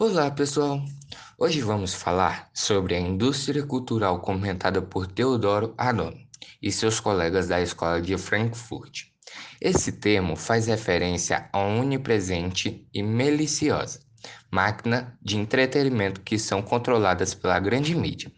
Olá, 0.00 0.30
pessoal! 0.30 0.80
Hoje 1.36 1.60
vamos 1.60 1.92
falar 1.92 2.48
sobre 2.54 2.94
a 2.94 3.00
indústria 3.00 3.66
cultural 3.66 4.20
comentada 4.20 4.80
por 4.80 5.08
Teodoro 5.08 5.74
Adorno 5.76 6.16
e 6.62 6.70
seus 6.70 7.00
colegas 7.00 7.48
da 7.48 7.60
Escola 7.60 8.00
de 8.00 8.16
Frankfurt. 8.16 9.06
Esse 9.60 9.90
termo 9.90 10.36
faz 10.36 10.68
referência 10.68 11.50
a 11.52 11.58
onipresente 11.58 12.86
e 12.94 13.02
maliciosa 13.02 13.98
máquina 14.50 15.18
de 15.20 15.36
entretenimento 15.36 16.20
que 16.20 16.38
são 16.38 16.62
controladas 16.62 17.34
pela 17.34 17.58
grande 17.58 17.92
mídia. 17.94 18.30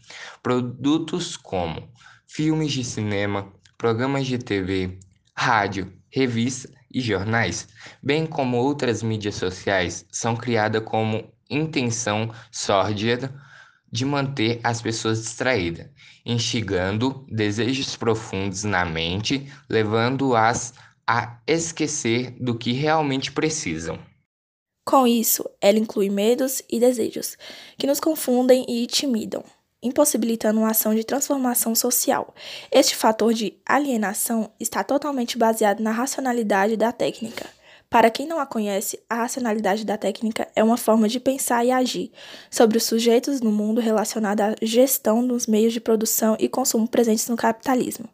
Produtos 0.43 1.37
como 1.37 1.91
filmes 2.27 2.73
de 2.73 2.85
cinema, 2.85 3.53
programas 3.77 4.27
de 4.27 4.39
TV, 4.39 4.99
rádio, 5.41 5.91
revistas 6.11 6.71
e 6.93 7.01
jornais, 7.01 7.67
bem 8.03 8.27
como 8.27 8.59
outras 8.59 9.03
mídias 9.03 9.37
sociais, 9.37 10.05
são 10.13 10.37
criadas 10.37 10.83
como 10.85 11.33
intenção 11.49 12.31
sórdida 12.53 13.33
de 13.91 14.05
manter 14.05 14.61
as 14.63 14.83
pessoas 14.83 15.23
distraídas, 15.23 15.89
instigando 16.27 17.25
desejos 17.27 17.97
profundos 17.97 18.65
na 18.65 18.85
mente, 18.85 19.51
levando-as 19.67 20.75
a 21.07 21.41
esquecer 21.47 22.33
do 22.39 22.55
que 22.55 22.73
realmente 22.73 23.33
precisam. 23.33 23.99
Com 24.85 25.07
isso, 25.07 25.49
ela 25.59 25.79
inclui 25.79 26.11
medos 26.11 26.63
e 26.69 26.79
desejos, 26.79 27.39
que 27.79 27.87
nos 27.87 27.99
confundem 27.99 28.67
e 28.69 28.83
intimidam, 28.83 29.43
impossibilitando 29.83 30.61
uma 30.61 30.71
ação 30.71 30.95
de 30.95 31.05
transformação 31.05 31.75
social. 31.75 32.35
Este 32.71 32.95
fator 32.95 33.33
de 33.33 33.55
alienação 33.65 34.51
está 34.59 34.85
totalmente 34.85 35.39
baseado 35.39 35.81
na 35.81 35.91
racionalidade 35.91 36.77
da 36.77 36.93
técnica. 36.93 37.47
Para 37.89 38.09
quem 38.09 38.25
não 38.25 38.39
a 38.39 38.47
conhece, 38.47 39.01
a 39.11 39.17
racionalidade 39.17 39.85
da 39.85 39.99
técnica 39.99 40.47
é 40.55 40.63
uma 40.63 40.77
forma 40.77 41.09
de 41.09 41.19
pensar 41.19 41.65
e 41.65 41.73
agir 41.73 42.13
sobre 42.49 42.79
os 42.79 42.85
sujeitos 42.85 43.41
no 43.41 43.51
mundo 43.51 43.81
relacionada 43.81 44.51
à 44.51 44.55
gestão 44.63 45.27
dos 45.27 45.49
meios 45.49 45.73
de 45.73 45.81
produção 45.81 46.37
e 46.39 46.49
consumo 46.49 46.87
presentes 46.87 47.29
no 47.29 47.37
capitalismo. 47.37 48.09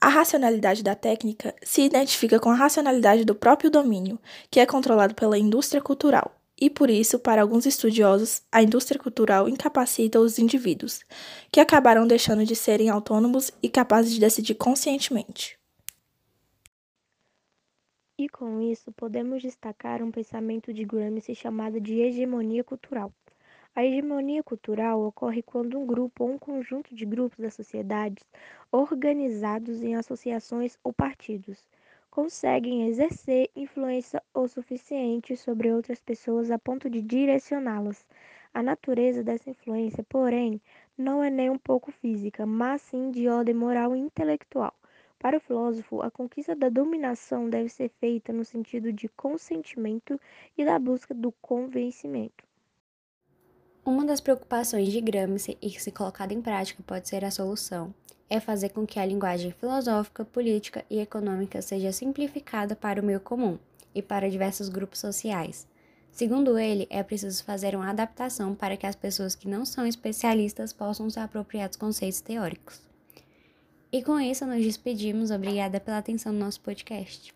A 0.00 0.08
racionalidade 0.08 0.84
da 0.84 0.94
técnica 0.94 1.54
se 1.62 1.82
identifica 1.82 2.38
com 2.38 2.50
a 2.50 2.54
racionalidade 2.54 3.24
do 3.24 3.34
próprio 3.34 3.70
domínio, 3.70 4.20
que 4.50 4.60
é 4.60 4.66
controlado 4.66 5.14
pela 5.14 5.38
indústria 5.38 5.80
cultural, 5.80 6.35
e 6.58 6.70
por 6.70 6.88
isso, 6.88 7.18
para 7.18 7.42
alguns 7.42 7.66
estudiosos, 7.66 8.42
a 8.50 8.62
indústria 8.62 8.98
cultural 8.98 9.48
incapacita 9.48 10.18
os 10.18 10.38
indivíduos, 10.38 11.00
que 11.52 11.60
acabarão 11.60 12.06
deixando 12.06 12.44
de 12.46 12.56
serem 12.56 12.88
autônomos 12.88 13.50
e 13.62 13.68
capazes 13.68 14.12
de 14.12 14.20
decidir 14.20 14.54
conscientemente. 14.54 15.58
E 18.18 18.30
com 18.30 18.62
isso, 18.62 18.90
podemos 18.92 19.42
destacar 19.42 20.02
um 20.02 20.10
pensamento 20.10 20.72
de 20.72 20.84
Gramsci 20.86 21.34
chamado 21.34 21.78
de 21.78 22.00
hegemonia 22.00 22.64
cultural. 22.64 23.12
A 23.74 23.84
hegemonia 23.84 24.42
cultural 24.42 25.02
ocorre 25.02 25.42
quando 25.42 25.78
um 25.78 25.84
grupo 25.84 26.24
ou 26.24 26.30
um 26.30 26.38
conjunto 26.38 26.94
de 26.94 27.04
grupos 27.04 27.38
da 27.38 27.50
sociedade, 27.50 28.24
organizados 28.72 29.82
em 29.82 29.94
associações 29.94 30.78
ou 30.82 30.94
partidos, 30.94 31.62
conseguem 32.16 32.88
exercer 32.88 33.50
influência 33.54 34.22
o 34.32 34.48
suficiente 34.48 35.36
sobre 35.36 35.70
outras 35.70 36.00
pessoas 36.00 36.50
a 36.50 36.58
ponto 36.58 36.88
de 36.88 37.02
direcioná-las. 37.02 38.06
A 38.54 38.62
natureza 38.62 39.22
dessa 39.22 39.50
influência, 39.50 40.02
porém, 40.08 40.58
não 40.96 41.22
é 41.22 41.28
nem 41.28 41.50
um 41.50 41.58
pouco 41.58 41.92
física, 41.92 42.46
mas 42.46 42.80
sim 42.80 43.10
de 43.10 43.28
ordem 43.28 43.54
moral 43.54 43.94
e 43.94 43.98
intelectual. 43.98 44.72
Para 45.18 45.36
o 45.36 45.40
filósofo, 45.40 46.00
a 46.00 46.10
conquista 46.10 46.56
da 46.56 46.70
dominação 46.70 47.50
deve 47.50 47.68
ser 47.68 47.90
feita 48.00 48.32
no 48.32 48.46
sentido 48.46 48.90
de 48.94 49.10
consentimento 49.10 50.18
e 50.56 50.64
da 50.64 50.78
busca 50.78 51.12
do 51.12 51.30
convencimento. 51.42 52.46
Uma 53.84 54.06
das 54.06 54.22
preocupações 54.22 54.90
de 54.90 55.02
Gramsci 55.02 55.58
e 55.60 55.68
que, 55.68 55.82
se 55.82 55.92
colocada 55.92 56.32
em 56.32 56.40
prática, 56.40 56.82
pode 56.82 57.10
ser 57.10 57.26
a 57.26 57.30
solução, 57.30 57.94
é 58.28 58.40
fazer 58.40 58.70
com 58.70 58.86
que 58.86 58.98
a 58.98 59.06
linguagem 59.06 59.52
filosófica, 59.52 60.24
política 60.24 60.84
e 60.90 60.98
econômica 60.98 61.62
seja 61.62 61.92
simplificada 61.92 62.74
para 62.74 63.00
o 63.00 63.04
meio 63.04 63.20
comum 63.20 63.58
e 63.94 64.02
para 64.02 64.30
diversos 64.30 64.68
grupos 64.68 64.98
sociais. 64.98 65.66
Segundo 66.10 66.58
ele, 66.58 66.86
é 66.88 67.02
preciso 67.02 67.44
fazer 67.44 67.76
uma 67.76 67.90
adaptação 67.90 68.54
para 68.54 68.76
que 68.76 68.86
as 68.86 68.96
pessoas 68.96 69.34
que 69.34 69.46
não 69.46 69.66
são 69.66 69.86
especialistas 69.86 70.72
possam 70.72 71.10
se 71.10 71.20
apropriar 71.20 71.68
dos 71.68 71.76
conceitos 71.76 72.22
teóricos. 72.22 72.80
E 73.92 74.02
com 74.02 74.18
isso, 74.18 74.46
nos 74.46 74.62
despedimos. 74.62 75.30
Obrigada 75.30 75.78
pela 75.78 75.98
atenção 75.98 76.32
no 76.32 76.38
nosso 76.38 76.60
podcast. 76.60 77.35